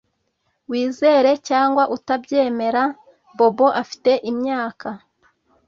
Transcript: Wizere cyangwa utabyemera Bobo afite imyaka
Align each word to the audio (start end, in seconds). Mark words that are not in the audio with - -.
Wizere 0.69 1.31
cyangwa 1.47 1.83
utabyemera 1.95 2.83
Bobo 3.37 3.67
afite 3.81 4.11
imyaka 4.31 4.89